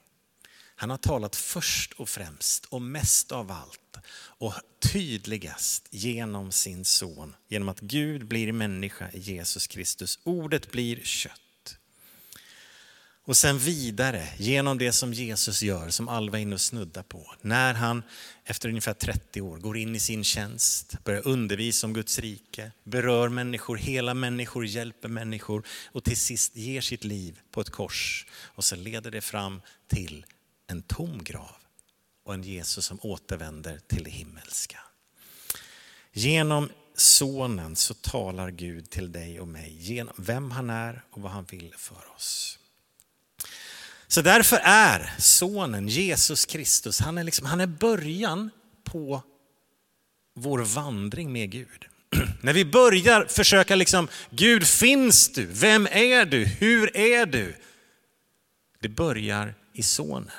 Han 0.79 0.89
har 0.89 0.97
talat 0.97 1.35
först 1.35 1.93
och 1.93 2.09
främst 2.09 2.65
och 2.65 2.81
mest 2.81 3.31
av 3.31 3.51
allt 3.51 3.97
och 4.15 4.53
tydligast 4.93 5.87
genom 5.89 6.51
sin 6.51 6.85
son. 6.85 7.35
Genom 7.47 7.69
att 7.69 7.79
Gud 7.79 8.27
blir 8.27 8.51
människa 8.51 9.11
i 9.11 9.19
Jesus 9.19 9.67
Kristus. 9.67 10.19
Ordet 10.23 10.71
blir 10.71 10.99
kött. 11.03 11.77
Och 13.25 13.37
sen 13.37 13.59
vidare 13.59 14.27
genom 14.37 14.77
det 14.77 14.91
som 14.91 15.13
Jesus 15.13 15.61
gör, 15.61 15.89
som 15.89 16.07
Alva 16.07 16.37
är 16.37 16.41
inne 16.41 16.55
och 16.55 16.61
snuddar 16.61 17.03
på. 17.03 17.33
När 17.41 17.73
han 17.73 18.03
efter 18.45 18.69
ungefär 18.69 18.93
30 18.93 19.41
år 19.41 19.57
går 19.57 19.77
in 19.77 19.95
i 19.95 19.99
sin 19.99 20.23
tjänst, 20.23 21.03
börjar 21.03 21.27
undervisa 21.27 21.87
om 21.87 21.93
Guds 21.93 22.19
rike, 22.19 22.71
berör 22.83 23.29
människor, 23.29 23.77
hela 23.77 24.13
människor, 24.13 24.65
hjälper 24.65 25.09
människor 25.09 25.63
och 25.91 26.03
till 26.03 26.17
sist 26.17 26.55
ger 26.55 26.81
sitt 26.81 27.03
liv 27.03 27.39
på 27.51 27.61
ett 27.61 27.69
kors. 27.69 28.25
Och 28.31 28.63
så 28.63 28.75
leder 28.75 29.11
det 29.11 29.21
fram 29.21 29.61
till 29.87 30.25
en 30.69 30.81
tom 30.81 31.23
grav 31.23 31.55
och 32.23 32.33
en 32.33 32.43
Jesus 32.43 32.85
som 32.85 32.99
återvänder 33.01 33.79
till 33.87 34.03
det 34.03 34.09
himmelska. 34.09 34.79
Genom 36.11 36.69
sonen 36.95 37.75
så 37.75 37.93
talar 37.93 38.49
Gud 38.51 38.89
till 38.89 39.11
dig 39.11 39.39
och 39.39 39.47
mig, 39.47 39.77
genom 39.79 40.13
vem 40.17 40.51
han 40.51 40.69
är 40.69 41.03
och 41.11 41.21
vad 41.21 41.31
han 41.31 41.43
vill 41.43 41.73
för 41.77 42.11
oss. 42.15 42.59
Så 44.07 44.21
därför 44.21 44.59
är 44.63 45.13
sonen 45.17 45.87
Jesus 45.87 46.45
Kristus, 46.45 46.99
han 46.99 47.17
är, 47.17 47.23
liksom, 47.23 47.45
han 47.45 47.61
är 47.61 47.67
början 47.67 48.49
på 48.83 49.23
vår 50.35 50.59
vandring 50.59 51.31
med 51.31 51.51
Gud. 51.51 51.85
När 52.41 52.53
vi 52.53 52.65
börjar 52.65 53.25
försöka 53.25 53.75
liksom, 53.75 54.07
Gud 54.29 54.67
finns 54.67 55.29
du? 55.29 55.45
Vem 55.45 55.87
är 55.91 56.25
du? 56.25 56.45
Hur 56.45 56.97
är 56.97 57.25
du? 57.25 57.55
Det 58.79 58.89
börjar 58.89 59.55
i 59.73 59.83
sonen. 59.83 60.31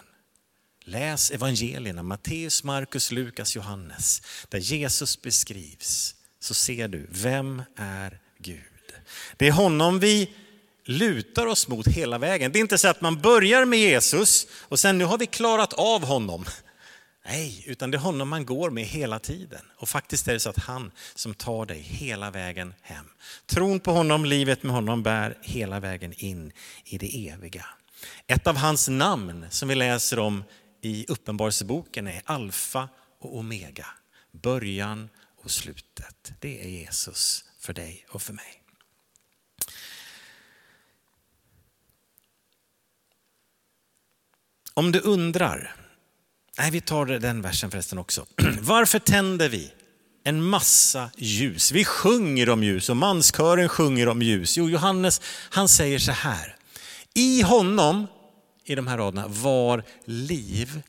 Läs 0.85 1.31
evangelierna, 1.31 2.03
Matteus, 2.03 2.65
Markus, 2.65 3.11
Lukas, 3.11 3.57
Johannes, 3.57 4.23
där 4.49 4.59
Jesus 4.59 5.23
beskrivs, 5.23 6.15
så 6.41 6.55
ser 6.55 6.89
du, 6.89 7.07
vem 7.11 7.63
är 7.77 8.21
Gud? 8.39 8.59
Det 9.37 9.49
är 9.49 9.53
honom 9.53 9.99
vi 9.99 10.31
lutar 10.85 11.47
oss 11.47 11.69
mot 11.69 11.87
hela 11.87 12.19
vägen. 12.19 12.53
Det 12.53 12.59
är 12.59 12.61
inte 12.61 12.79
så 12.79 12.89
att 12.89 13.01
man 13.01 13.21
börjar 13.21 13.65
med 13.65 13.79
Jesus 13.79 14.47
och 14.53 14.81
sen 14.81 14.99
nu 14.99 15.05
har 15.05 15.19
vi 15.19 15.27
klarat 15.27 15.73
av 15.73 16.05
honom. 16.05 16.45
Nej, 17.27 17.65
utan 17.67 17.91
det 17.91 17.97
är 17.97 18.01
honom 18.01 18.29
man 18.29 18.47
går 18.47 18.71
med 18.71 18.85
hela 18.85 19.19
tiden. 19.19 19.61
Och 19.77 19.89
faktiskt 19.89 20.29
är 20.29 20.33
det 20.33 20.41
så 20.41 20.51
att 20.51 20.59
han 20.59 20.91
som 21.15 21.35
tar 21.35 21.67
dig 21.67 21.81
hela 21.81 22.31
vägen 22.31 22.75
hem. 22.83 23.07
Tron 23.47 23.81
på 23.81 23.93
honom, 23.93 24.25
livet 24.25 24.63
med 24.63 24.75
honom 24.75 25.03
bär 25.03 25.39
hela 25.43 25.81
vägen 25.81 26.13
in 26.17 26.53
i 26.85 26.99
det 26.99 27.29
eviga. 27.29 27.67
Ett 28.27 28.47
av 28.47 28.57
hans 28.57 28.89
namn 28.89 29.47
som 29.51 29.69
vi 29.69 29.75
läser 29.75 30.19
om 30.19 30.45
i 30.81 31.07
Uppenbarelseboken 31.09 32.07
är 32.07 32.23
alfa 32.25 32.89
och 33.19 33.39
omega, 33.39 33.87
början 34.33 35.09
och 35.37 35.51
slutet. 35.51 36.33
Det 36.41 36.65
är 36.65 36.69
Jesus 36.69 37.45
för 37.59 37.73
dig 37.73 38.07
och 38.09 38.23
för 38.23 38.33
mig. 38.33 38.63
Om 44.75 44.93
du 44.93 45.01
undrar, 45.01 45.77
nej 46.59 46.71
vi 46.71 46.81
tar 46.81 47.07
den 47.07 47.43
versen 47.43 47.71
förresten 47.71 47.99
också. 47.99 48.27
Varför 48.61 48.99
tänder 48.99 49.49
vi 49.49 49.73
en 50.25 50.43
massa 50.43 51.11
ljus? 51.17 51.73
Vi 51.73 51.85
sjunger 51.85 52.49
om 52.49 52.63
ljus 52.63 52.91
och 52.91 52.97
manskören 52.97 53.69
sjunger 53.69 54.09
om 54.09 54.23
ljus. 54.23 54.57
Jo, 54.57 54.71
Johannes 54.71 55.21
han 55.51 55.69
säger 55.69 55.99
så 55.99 56.13
här. 56.13 56.57
I 57.15 57.43
honom, 57.43 58.07
i 58.65 58.75
de 58.75 58.87
här 58.87 58.99
raderna, 58.99 59.29
var 59.29 59.85
liv 60.05 60.83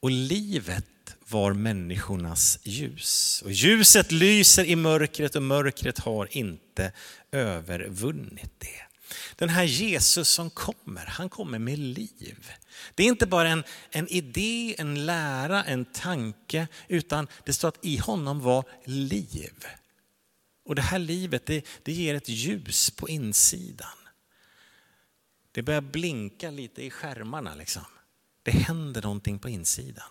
och 0.00 0.10
livet 0.10 0.86
var 1.28 1.52
människornas 1.52 2.58
ljus. 2.62 3.42
Och 3.44 3.52
ljuset 3.52 4.12
lyser 4.12 4.64
i 4.64 4.76
mörkret 4.76 5.36
och 5.36 5.42
mörkret 5.42 5.98
har 5.98 6.36
inte 6.36 6.92
övervunnit 7.32 8.52
det. 8.58 8.90
Den 9.36 9.48
här 9.48 9.64
Jesus 9.64 10.28
som 10.28 10.50
kommer, 10.50 11.06
han 11.06 11.28
kommer 11.28 11.58
med 11.58 11.78
liv. 11.78 12.52
Det 12.94 13.02
är 13.02 13.06
inte 13.06 13.26
bara 13.26 13.48
en, 13.48 13.64
en 13.90 14.08
idé, 14.08 14.74
en 14.78 15.06
lära, 15.06 15.64
en 15.64 15.84
tanke, 15.84 16.66
utan 16.88 17.28
det 17.44 17.52
står 17.52 17.68
att 17.68 17.84
i 17.84 17.96
honom 17.96 18.40
var 18.40 18.64
liv. 18.84 19.66
Och 20.64 20.74
det 20.74 20.82
här 20.82 20.98
livet, 20.98 21.46
det, 21.46 21.66
det 21.82 21.92
ger 21.92 22.14
ett 22.14 22.28
ljus 22.28 22.90
på 22.90 23.08
insidan. 23.08 23.99
Det 25.52 25.62
börjar 25.62 25.80
blinka 25.80 26.50
lite 26.50 26.82
i 26.82 26.90
skärmarna 26.90 27.54
liksom. 27.54 27.84
Det 28.42 28.50
händer 28.50 29.02
någonting 29.02 29.38
på 29.38 29.48
insidan. 29.48 30.10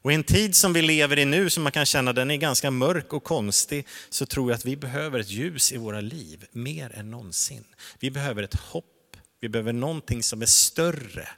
Och 0.00 0.12
i 0.12 0.14
en 0.14 0.24
tid 0.24 0.54
som 0.56 0.72
vi 0.72 0.82
lever 0.82 1.18
i 1.18 1.24
nu, 1.24 1.50
som 1.50 1.62
man 1.62 1.72
kan 1.72 1.86
känna 1.86 2.12
den 2.12 2.30
är 2.30 2.36
ganska 2.36 2.70
mörk 2.70 3.12
och 3.12 3.24
konstig, 3.24 3.86
så 4.08 4.26
tror 4.26 4.50
jag 4.50 4.56
att 4.56 4.64
vi 4.64 4.76
behöver 4.76 5.20
ett 5.20 5.30
ljus 5.30 5.72
i 5.72 5.76
våra 5.76 6.00
liv 6.00 6.46
mer 6.52 6.92
än 6.98 7.10
någonsin. 7.10 7.64
Vi 7.98 8.10
behöver 8.10 8.42
ett 8.42 8.54
hopp, 8.54 9.16
vi 9.40 9.48
behöver 9.48 9.72
någonting 9.72 10.22
som 10.22 10.42
är 10.42 10.46
större 10.46 11.28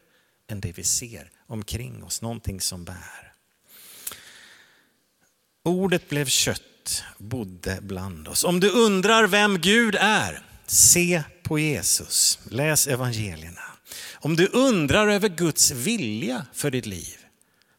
än 0.48 0.60
det 0.60 0.78
vi 0.78 0.84
ser 0.84 1.30
omkring 1.46 2.04
oss, 2.04 2.22
någonting 2.22 2.60
som 2.60 2.84
bär. 2.84 3.32
Ordet 5.64 6.08
blev 6.08 6.26
kött, 6.26 7.04
bodde 7.18 7.78
bland 7.82 8.28
oss. 8.28 8.44
Om 8.44 8.60
du 8.60 8.70
undrar 8.70 9.26
vem 9.26 9.58
Gud 9.58 9.96
är, 10.00 10.42
se 10.66 11.22
på 11.50 11.58
Jesus, 11.58 12.38
läs 12.50 12.86
evangelierna. 12.86 13.62
Om 14.14 14.36
du 14.36 14.46
undrar 14.46 15.08
över 15.08 15.28
Guds 15.28 15.70
vilja 15.70 16.46
för 16.52 16.70
ditt 16.70 16.86
liv, 16.86 17.16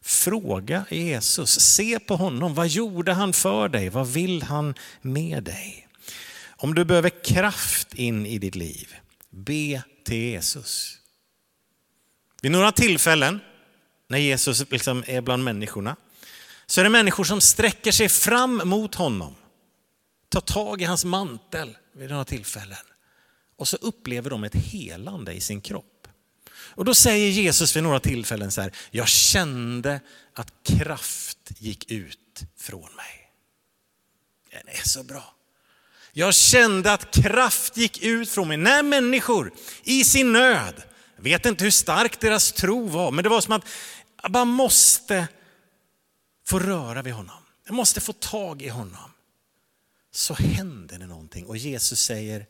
Fråga 0.02 0.84
Jesus, 0.90 1.60
se 1.60 1.98
på 1.98 2.16
honom. 2.16 2.54
Vad 2.54 2.68
gjorde 2.68 3.12
han 3.12 3.32
för 3.32 3.68
dig? 3.68 3.88
Vad 3.88 4.06
vill 4.06 4.42
han 4.42 4.74
med 5.02 5.42
dig? 5.42 5.88
Om 6.48 6.74
du 6.74 6.84
behöver 6.84 7.24
kraft 7.24 7.94
in 7.94 8.26
i 8.26 8.38
ditt 8.38 8.54
liv, 8.54 8.94
be 9.30 9.82
till 10.04 10.16
Jesus. 10.16 10.98
Vid 12.42 12.52
några 12.52 12.72
tillfällen 12.72 13.40
när 14.08 14.18
Jesus 14.18 14.70
liksom 14.70 15.04
är 15.06 15.20
bland 15.20 15.44
människorna 15.44 15.96
så 16.66 16.80
är 16.80 16.84
det 16.84 16.90
människor 16.90 17.24
som 17.24 17.40
sträcker 17.40 17.92
sig 17.92 18.08
fram 18.08 18.62
mot 18.64 18.94
honom, 18.94 19.34
tar 20.28 20.40
tag 20.40 20.82
i 20.82 20.84
hans 20.84 21.04
mantel 21.04 21.76
vid 21.94 22.10
några 22.10 22.24
tillfällen 22.24 22.78
och 23.62 23.68
så 23.68 23.76
upplever 23.76 24.30
de 24.30 24.44
ett 24.44 24.54
helande 24.54 25.32
i 25.32 25.40
sin 25.40 25.60
kropp. 25.60 26.08
Och 26.54 26.84
då 26.84 26.94
säger 26.94 27.28
Jesus 27.30 27.76
vid 27.76 27.82
några 27.82 28.00
tillfällen 28.00 28.50
så 28.50 28.60
här, 28.60 28.72
jag 28.90 29.08
kände 29.08 30.00
att 30.32 30.52
kraft 30.62 31.38
gick 31.58 31.90
ut 31.90 32.42
från 32.56 32.80
mig. 32.96 33.30
Den 34.50 34.68
är 34.68 34.88
så 34.88 35.02
bra. 35.02 35.34
Jag 36.12 36.34
kände 36.34 36.92
att 36.92 37.10
kraft 37.10 37.76
gick 37.76 38.02
ut 38.02 38.30
från 38.30 38.48
mig. 38.48 38.56
När 38.56 38.82
människor 38.82 39.52
i 39.84 40.04
sin 40.04 40.32
nöd, 40.32 40.82
vet 41.16 41.46
inte 41.46 41.64
hur 41.64 41.70
stark 41.70 42.20
deras 42.20 42.52
tro 42.52 42.88
var, 42.88 43.10
men 43.10 43.22
det 43.22 43.28
var 43.28 43.40
som 43.40 43.52
att 43.52 43.64
jag 44.22 44.32
bara 44.32 44.44
måste 44.44 45.28
få 46.46 46.58
röra 46.58 47.02
vid 47.02 47.12
honom. 47.12 47.42
Jag 47.66 47.74
måste 47.74 48.00
få 48.00 48.12
tag 48.12 48.62
i 48.62 48.68
honom. 48.68 49.10
Så 50.12 50.34
händer 50.34 50.98
det 50.98 51.06
någonting 51.06 51.46
och 51.46 51.56
Jesus 51.56 52.00
säger, 52.00 52.46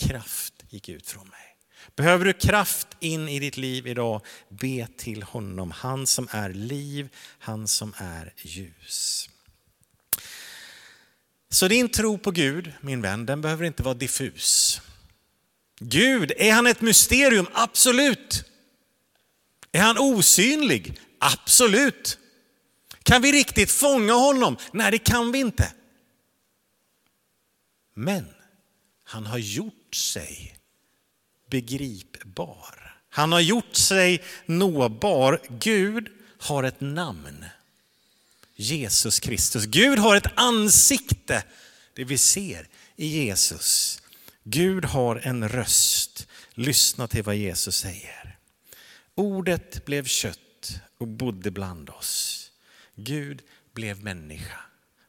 kraft 0.00 0.54
gick 0.68 0.88
ut 0.88 1.06
från 1.06 1.28
mig. 1.28 1.56
Behöver 1.96 2.24
du 2.24 2.32
kraft 2.32 2.88
in 3.00 3.28
i 3.28 3.38
ditt 3.38 3.56
liv 3.56 3.86
idag, 3.86 4.20
be 4.48 4.86
till 4.96 5.22
honom. 5.22 5.70
Han 5.70 6.06
som 6.06 6.28
är 6.30 6.50
liv, 6.52 7.08
han 7.38 7.68
som 7.68 7.94
är 7.96 8.34
ljus. 8.36 9.30
Så 11.48 11.68
din 11.68 11.88
tro 11.88 12.18
på 12.18 12.30
Gud, 12.30 12.72
min 12.80 13.02
vän, 13.02 13.26
den 13.26 13.40
behöver 13.40 13.64
inte 13.64 13.82
vara 13.82 13.94
diffus. 13.94 14.80
Gud, 15.78 16.32
är 16.36 16.52
han 16.52 16.66
ett 16.66 16.80
mysterium? 16.80 17.46
Absolut. 17.52 18.44
Är 19.72 19.80
han 19.80 19.98
osynlig? 19.98 21.00
Absolut. 21.18 22.18
Kan 23.02 23.22
vi 23.22 23.32
riktigt 23.32 23.70
fånga 23.70 24.12
honom? 24.12 24.56
Nej, 24.72 24.90
det 24.90 24.98
kan 24.98 25.32
vi 25.32 25.38
inte. 25.38 25.72
Men 27.94 28.26
han 29.04 29.26
har 29.26 29.38
gjort 29.38 29.79
gjort 29.90 29.94
sig 29.94 30.56
begripbar. 31.50 32.96
Han 33.10 33.32
har 33.32 33.40
gjort 33.40 33.74
sig 33.74 34.22
nåbar. 34.46 35.40
Gud 35.48 36.08
har 36.38 36.62
ett 36.62 36.80
namn. 36.80 37.44
Jesus 38.56 39.20
Kristus. 39.20 39.64
Gud 39.64 39.98
har 39.98 40.16
ett 40.16 40.32
ansikte, 40.34 41.44
det 41.94 42.04
vi 42.04 42.18
ser 42.18 42.68
i 42.96 43.06
Jesus. 43.06 44.02
Gud 44.44 44.84
har 44.84 45.16
en 45.16 45.48
röst. 45.48 46.26
Lyssna 46.54 47.08
till 47.08 47.22
vad 47.22 47.36
Jesus 47.36 47.76
säger. 47.76 48.38
Ordet 49.14 49.84
blev 49.84 50.04
kött 50.04 50.80
och 50.98 51.08
bodde 51.08 51.50
bland 51.50 51.90
oss. 51.90 52.50
Gud 52.94 53.42
blev 53.74 54.04
människa. 54.04 54.60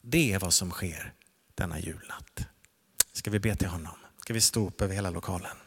Det 0.02 0.34
är 0.34 0.40
vad 0.40 0.54
som 0.54 0.72
sker 0.72 1.14
denna 1.56 1.80
julnatt. 1.80 2.46
Ska 3.14 3.32
vi 3.32 3.40
be 3.40 3.56
till 3.56 3.68
honom? 3.68 4.01
Ska 4.32 4.34
vi 4.34 4.42
stå 4.42 4.68
upp 4.68 4.82
över 4.82 4.96
hela 4.96 5.10
lokalen? 5.10 5.58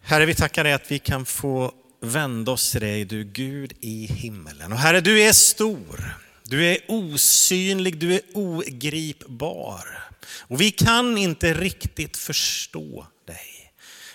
Herre, 0.00 0.26
vi 0.26 0.34
tackar 0.34 0.64
dig 0.64 0.72
att 0.72 0.90
vi 0.90 0.98
kan 0.98 1.26
få 1.26 1.72
vända 2.00 2.52
oss 2.52 2.72
till 2.72 2.80
dig, 2.80 3.04
du 3.04 3.24
Gud 3.24 3.72
i 3.80 4.06
himmelen. 4.06 4.72
Och 4.72 4.78
Herre, 4.78 5.00
du 5.00 5.22
är 5.22 5.32
stor, 5.32 6.16
du 6.44 6.66
är 6.66 6.78
osynlig, 6.88 7.98
du 7.98 8.14
är 8.14 8.20
ogripbar. 8.34 10.08
Och 10.38 10.60
vi 10.60 10.70
kan 10.70 11.18
inte 11.18 11.54
riktigt 11.54 12.16
förstå. 12.16 13.06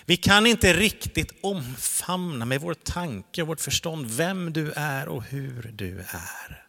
Vi 0.06 0.16
kan 0.16 0.46
inte 0.46 0.72
riktigt 0.72 1.32
omfamna 1.40 2.44
med 2.44 2.60
vår 2.60 2.74
tanke 2.74 3.42
och 3.42 3.48
vårt 3.48 3.60
förstånd 3.60 4.10
vem 4.10 4.52
du 4.52 4.72
är 4.76 5.08
och 5.08 5.24
hur 5.24 5.72
du 5.74 5.98
är. 5.98 6.64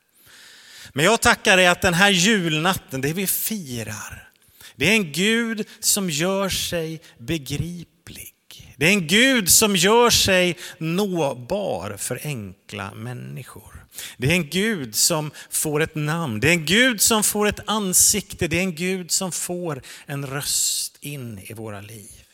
Men 0.93 1.05
jag 1.05 1.21
tackar 1.21 1.57
dig 1.57 1.67
att 1.67 1.81
den 1.81 1.93
här 1.93 2.09
julnatten, 2.09 3.01
det 3.01 3.13
vi 3.13 3.27
firar, 3.27 4.29
det 4.75 4.89
är 4.89 4.91
en 4.91 5.11
Gud 5.11 5.67
som 5.79 6.09
gör 6.09 6.49
sig 6.49 7.01
begriplig. 7.17 8.33
Det 8.77 8.85
är 8.85 8.89
en 8.89 9.07
Gud 9.07 9.49
som 9.49 9.75
gör 9.75 10.09
sig 10.09 10.57
nåbar 10.77 11.97
för 11.97 12.19
enkla 12.23 12.93
människor. 12.93 13.85
Det 14.17 14.27
är 14.27 14.31
en 14.31 14.49
Gud 14.49 14.95
som 14.95 15.31
får 15.49 15.81
ett 15.81 15.95
namn, 15.95 16.39
det 16.39 16.47
är 16.47 16.51
en 16.51 16.65
Gud 16.65 17.01
som 17.01 17.23
får 17.23 17.47
ett 17.47 17.59
ansikte, 17.65 18.47
det 18.47 18.57
är 18.57 18.61
en 18.61 18.75
Gud 18.75 19.11
som 19.11 19.31
får 19.31 19.81
en 20.05 20.27
röst 20.27 20.97
in 21.01 21.39
i 21.39 21.53
våra 21.53 21.81
liv. 21.81 22.24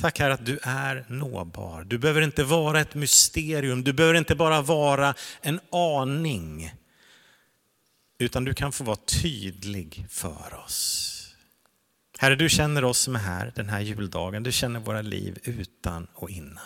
Tack 0.00 0.18
Herre 0.18 0.34
att 0.34 0.46
du 0.46 0.58
är 0.62 1.04
nåbar. 1.08 1.84
Du 1.84 1.98
behöver 1.98 2.22
inte 2.22 2.44
vara 2.44 2.80
ett 2.80 2.94
mysterium, 2.94 3.84
du 3.84 3.92
behöver 3.92 4.18
inte 4.18 4.34
bara 4.34 4.62
vara 4.62 5.14
en 5.40 5.60
aning. 5.72 6.72
Utan 8.18 8.44
du 8.44 8.54
kan 8.54 8.72
få 8.72 8.84
vara 8.84 8.96
tydlig 8.96 10.06
för 10.10 10.54
oss. 10.64 11.04
Herre, 12.18 12.36
du 12.36 12.48
känner 12.48 12.84
oss 12.84 12.98
som 12.98 13.16
är 13.16 13.20
här 13.20 13.52
den 13.54 13.68
här 13.68 13.80
juldagen. 13.80 14.42
Du 14.42 14.52
känner 14.52 14.80
våra 14.80 15.02
liv 15.02 15.38
utan 15.42 16.06
och 16.14 16.30
innan. 16.30 16.64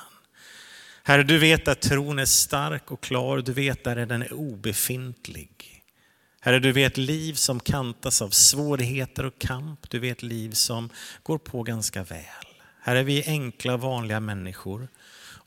Herre, 1.03 1.23
du 1.23 1.39
vet 1.39 1.69
att 1.69 1.81
tron 1.81 2.19
är 2.19 2.25
stark 2.25 2.91
och 2.91 3.01
klar. 3.01 3.39
Du 3.39 3.53
vet 3.53 3.87
att 3.87 4.09
den 4.09 4.23
är 4.23 4.33
obefintlig. 4.33 5.83
Herre, 6.41 6.59
du 6.59 6.73
vet 6.73 6.97
liv 6.97 7.35
som 7.35 7.61
kantas 7.61 8.23
av 8.23 8.31
svårigheter 8.31 9.27
och 9.27 9.39
kamp. 9.39 9.91
Du 9.91 9.99
vet 9.99 10.23
liv 10.23 10.51
som 10.51 10.91
går 11.23 11.39
på 11.39 11.63
ganska 11.63 12.05
väl. 12.05 12.52
Här 12.85 12.97
är 12.97 13.05
vi 13.05 13.25
enkla 13.27 13.77
vanliga 13.77 14.21
människor 14.21 14.89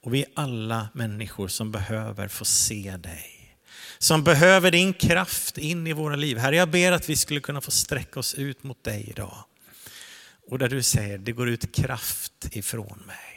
och 0.01 0.13
vi 0.13 0.21
är 0.23 0.29
alla 0.33 0.87
människor 0.93 1.47
som 1.47 1.71
behöver 1.71 2.27
få 2.27 2.45
se 2.45 2.97
dig. 2.97 3.57
Som 3.97 4.23
behöver 4.23 4.71
din 4.71 4.93
kraft 4.93 5.57
in 5.57 5.87
i 5.87 5.93
våra 5.93 6.15
liv. 6.15 6.37
Herre, 6.37 6.55
jag 6.55 6.69
ber 6.69 6.91
att 6.91 7.09
vi 7.09 7.15
skulle 7.15 7.39
kunna 7.39 7.61
få 7.61 7.71
sträcka 7.71 8.19
oss 8.19 8.33
ut 8.35 8.63
mot 8.63 8.83
dig 8.83 9.09
idag. 9.09 9.37
Och 10.49 10.59
där 10.59 10.69
du 10.69 10.83
säger, 10.83 11.17
det 11.17 11.31
går 11.31 11.49
ut 11.49 11.75
kraft 11.75 12.55
ifrån 12.55 13.03
mig. 13.07 13.34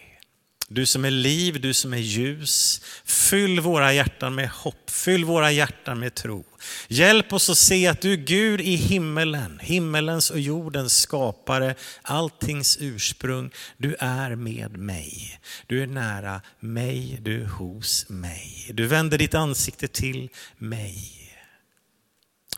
Du 0.71 0.87
som 0.87 1.05
är 1.05 1.11
liv, 1.11 1.61
du 1.61 1.75
som 1.75 1.93
är 1.93 1.99
ljus. 1.99 2.81
Fyll 3.05 3.61
våra 3.61 3.93
hjärtan 3.93 4.35
med 4.35 4.51
hopp, 4.51 4.91
fyll 4.91 5.25
våra 5.25 5.53
hjärtan 5.53 5.99
med 5.99 6.15
tro. 6.15 6.45
Hjälp 6.89 7.33
oss 7.33 7.51
att 7.51 7.59
se 7.59 7.87
att 7.87 8.01
du 8.01 8.13
är 8.13 8.17
Gud 8.17 8.61
i 8.61 8.75
himmelen, 8.75 9.59
himmelens 9.63 10.31
och 10.31 10.41
jordens 10.41 11.01
skapare, 11.01 11.75
alltings 12.03 12.79
ursprung. 12.81 13.51
Du 13.77 13.97
är 13.99 14.35
med 14.35 14.77
mig. 14.77 15.41
Du 15.67 15.83
är 15.83 15.87
nära 15.87 16.41
mig, 16.61 17.19
du 17.23 17.43
är 17.43 17.47
hos 17.47 18.09
mig. 18.09 18.71
Du 18.73 18.87
vänder 18.87 19.19
ditt 19.19 19.35
ansikte 19.35 19.89
till 19.89 20.29
mig. 20.57 21.15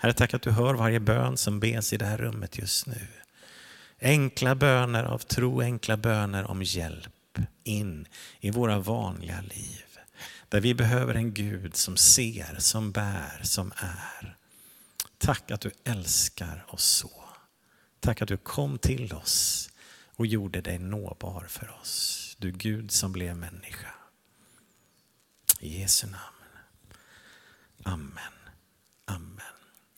Herre, 0.01 0.13
tack 0.13 0.35
att 0.35 0.43
du 0.43 0.51
hör 0.51 0.75
varje 0.75 1.01
bön 1.01 1.37
som 1.37 1.61
bes 1.61 1.93
i 1.93 1.97
det 1.97 2.07
här 2.07 2.19
rummet 2.19 2.59
just 2.59 2.87
nu. 2.87 3.07
Enkla 4.01 4.55
böner 4.55 5.05
av 5.05 5.19
tro, 5.19 5.61
enkla 5.61 5.97
böner 5.97 6.51
om 6.51 6.63
hjälp 6.63 7.13
in 7.65 8.09
i 8.41 8.51
våra 8.51 8.79
vanliga 8.79 9.41
liv. 9.41 9.85
Där 10.49 10.61
vi 10.61 10.75
behöver 10.75 11.15
en 11.15 11.35
Gud 11.35 11.77
som 11.77 11.97
ser, 11.97 12.57
som 12.59 12.93
bär, 12.93 13.41
som 13.43 13.73
är. 13.77 14.37
Tack 15.19 15.51
att 15.51 15.61
du 15.61 15.71
älskar 15.85 16.65
oss 16.69 16.85
så. 16.85 17.25
Tack 18.01 18.23
att 18.23 18.29
du 18.29 18.37
kom 18.37 18.79
till 18.79 19.13
oss 19.13 19.71
och 20.17 20.27
gjorde 20.27 20.61
dig 20.61 20.79
nåbar 20.79 21.47
för 21.49 21.81
oss. 21.81 22.37
Du 22.39 22.53
Gud 22.53 22.91
som 22.91 23.13
blev 23.13 23.37
människa. 23.37 23.95
I 25.61 25.81
Jesu 25.81 26.07
namn. 26.07 26.59
Amen. 27.83 28.40